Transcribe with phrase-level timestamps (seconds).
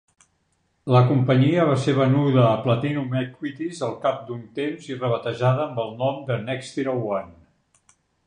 [0.93, 5.83] La companyia va ser venuda a Platinum Equities al cap d'un temps i rebatejada amb
[5.87, 7.95] el nom de NextiraOne.